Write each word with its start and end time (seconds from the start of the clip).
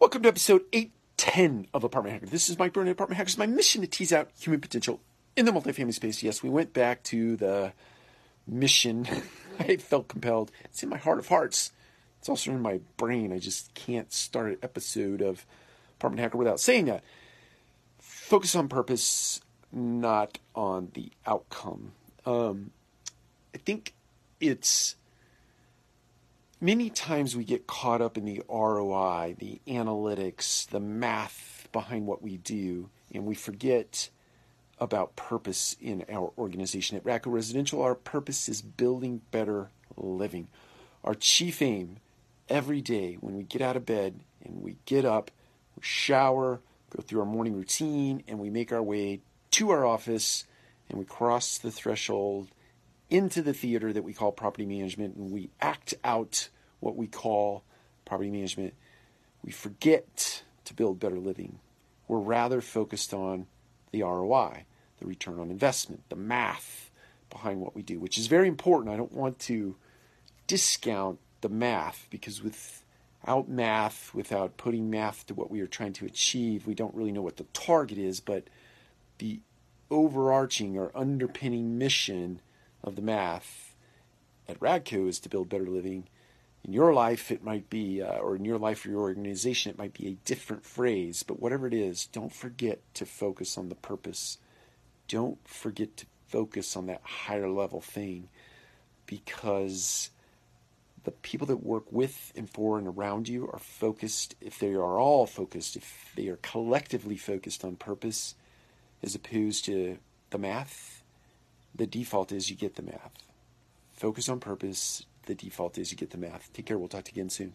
Welcome 0.00 0.22
to 0.22 0.28
episode 0.28 0.62
810 0.72 1.66
of 1.74 1.82
Apartment 1.82 2.12
Hacker. 2.12 2.26
This 2.26 2.48
is 2.48 2.56
Mike 2.56 2.72
Burnett, 2.72 2.92
Apartment 2.92 3.16
Hackers. 3.16 3.36
My 3.36 3.46
mission 3.46 3.80
to 3.80 3.88
tease 3.88 4.12
out 4.12 4.30
human 4.38 4.60
potential 4.60 5.00
in 5.34 5.44
the 5.44 5.50
multifamily 5.50 5.92
space. 5.92 6.22
Yes, 6.22 6.40
we 6.40 6.48
went 6.48 6.72
back 6.72 7.02
to 7.04 7.34
the 7.34 7.72
mission. 8.46 9.08
I 9.58 9.76
felt 9.78 10.06
compelled. 10.06 10.52
It's 10.66 10.84
in 10.84 10.88
my 10.88 10.98
heart 10.98 11.18
of 11.18 11.26
hearts. 11.26 11.72
It's 12.20 12.28
also 12.28 12.52
in 12.52 12.62
my 12.62 12.78
brain. 12.96 13.32
I 13.32 13.40
just 13.40 13.74
can't 13.74 14.12
start 14.12 14.50
an 14.50 14.58
episode 14.62 15.20
of 15.20 15.44
Apartment 15.98 16.20
Hacker 16.20 16.38
without 16.38 16.60
saying 16.60 16.84
that. 16.84 17.02
Focus 17.98 18.54
on 18.54 18.68
purpose, 18.68 19.40
not 19.72 20.38
on 20.54 20.92
the 20.94 21.10
outcome. 21.26 21.90
Um, 22.24 22.70
I 23.52 23.58
think 23.58 23.94
it's 24.40 24.94
many 26.60 26.90
times 26.90 27.36
we 27.36 27.44
get 27.44 27.66
caught 27.66 28.00
up 28.00 28.16
in 28.16 28.24
the 28.24 28.42
ROI, 28.48 29.36
the 29.38 29.60
analytics, 29.66 30.66
the 30.68 30.80
math 30.80 31.68
behind 31.72 32.06
what 32.06 32.22
we 32.22 32.36
do, 32.36 32.90
and 33.12 33.24
we 33.24 33.34
forget 33.34 34.10
about 34.80 35.16
purpose 35.16 35.76
in 35.80 36.04
our 36.10 36.32
organization. 36.38 36.96
At 36.96 37.04
Radco 37.04 37.32
Residential, 37.32 37.82
our 37.82 37.94
purpose 37.94 38.48
is 38.48 38.62
building 38.62 39.22
better 39.30 39.70
living. 39.96 40.48
Our 41.04 41.14
chief 41.14 41.62
aim 41.62 41.98
every 42.48 42.80
day 42.80 43.14
when 43.20 43.36
we 43.36 43.42
get 43.42 43.62
out 43.62 43.76
of 43.76 43.86
bed 43.86 44.20
and 44.44 44.62
we 44.62 44.76
get 44.84 45.04
up, 45.04 45.30
we 45.76 45.82
shower, 45.82 46.60
go 46.90 47.02
through 47.02 47.20
our 47.20 47.26
morning 47.26 47.56
routine, 47.56 48.22
and 48.28 48.38
we 48.38 48.50
make 48.50 48.72
our 48.72 48.82
way 48.82 49.20
to 49.52 49.70
our 49.70 49.84
office 49.84 50.44
and 50.88 50.98
we 50.98 51.04
cross 51.04 51.58
the 51.58 51.70
threshold 51.70 52.48
into 53.10 53.42
the 53.42 53.54
theater 53.54 53.92
that 53.92 54.02
we 54.02 54.12
call 54.12 54.32
property 54.32 54.66
management 54.66 55.16
and 55.16 55.30
we 55.30 55.50
act 55.60 55.94
out 56.04 56.48
what 56.80 56.96
we 56.96 57.06
call 57.06 57.64
property 58.04 58.30
management. 58.30 58.74
We 59.42 59.52
forget 59.52 60.42
to 60.64 60.74
build 60.74 61.00
better 61.00 61.18
living. 61.18 61.58
We're 62.06 62.18
rather 62.18 62.60
focused 62.60 63.14
on 63.14 63.46
the 63.92 64.02
ROI, 64.02 64.64
the 64.98 65.06
return 65.06 65.38
on 65.38 65.50
investment, 65.50 66.02
the 66.08 66.16
math 66.16 66.90
behind 67.30 67.60
what 67.60 67.74
we 67.74 67.82
do, 67.82 67.98
which 67.98 68.18
is 68.18 68.26
very 68.26 68.48
important. 68.48 68.92
I 68.92 68.96
don't 68.96 69.12
want 69.12 69.38
to 69.40 69.76
discount 70.46 71.18
the 71.40 71.48
math 71.48 72.06
because 72.10 72.42
without 72.42 73.48
math, 73.48 74.12
without 74.14 74.56
putting 74.56 74.90
math 74.90 75.26
to 75.26 75.34
what 75.34 75.50
we 75.50 75.60
are 75.60 75.66
trying 75.66 75.92
to 75.94 76.06
achieve, 76.06 76.66
we 76.66 76.74
don't 76.74 76.94
really 76.94 77.12
know 77.12 77.22
what 77.22 77.36
the 77.36 77.46
target 77.52 77.98
is, 77.98 78.20
but 78.20 78.44
the 79.18 79.40
overarching 79.90 80.76
or 80.76 80.90
underpinning 80.94 81.78
mission 81.78 82.40
of 82.88 82.96
the 82.96 83.02
math 83.02 83.76
at 84.48 84.58
Radco 84.58 85.08
is 85.08 85.20
to 85.20 85.28
build 85.28 85.48
better 85.48 85.66
living. 85.66 86.08
In 86.64 86.72
your 86.72 86.92
life, 86.92 87.30
it 87.30 87.44
might 87.44 87.70
be, 87.70 88.02
uh, 88.02 88.18
or 88.18 88.34
in 88.34 88.44
your 88.44 88.58
life 88.58 88.84
or 88.84 88.90
your 88.90 89.02
organization, 89.02 89.70
it 89.70 89.78
might 89.78 89.94
be 89.94 90.08
a 90.08 90.26
different 90.26 90.64
phrase, 90.64 91.22
but 91.22 91.38
whatever 91.38 91.66
it 91.66 91.74
is, 91.74 92.06
don't 92.06 92.32
forget 92.32 92.80
to 92.94 93.06
focus 93.06 93.56
on 93.56 93.68
the 93.68 93.74
purpose. 93.76 94.38
Don't 95.06 95.38
forget 95.46 95.96
to 95.98 96.06
focus 96.26 96.76
on 96.76 96.86
that 96.86 97.02
higher 97.02 97.48
level 97.48 97.80
thing 97.80 98.28
because 99.06 100.10
the 101.04 101.10
people 101.12 101.46
that 101.46 101.64
work 101.64 101.90
with 101.90 102.32
and 102.36 102.50
for 102.50 102.78
and 102.78 102.86
around 102.86 103.28
you 103.28 103.48
are 103.52 103.58
focused, 103.58 104.34
if 104.40 104.58
they 104.58 104.74
are 104.74 104.98
all 104.98 105.26
focused, 105.26 105.76
if 105.76 106.12
they 106.16 106.28
are 106.28 106.38
collectively 106.42 107.16
focused 107.16 107.64
on 107.64 107.76
purpose 107.76 108.34
as 109.02 109.14
opposed 109.14 109.64
to 109.64 109.98
the 110.30 110.38
math, 110.38 110.97
the 111.78 111.86
default 111.86 112.32
is 112.32 112.50
you 112.50 112.56
get 112.56 112.74
the 112.74 112.82
math. 112.82 113.12
Focus 113.94 114.28
on 114.28 114.40
purpose. 114.40 115.06
The 115.26 115.34
default 115.34 115.78
is 115.78 115.90
you 115.90 115.96
get 115.96 116.10
the 116.10 116.18
math. 116.18 116.52
Take 116.52 116.66
care. 116.66 116.78
We'll 116.78 116.88
talk 116.88 117.04
to 117.04 117.12
you 117.14 117.22
again 117.22 117.30
soon. 117.30 117.54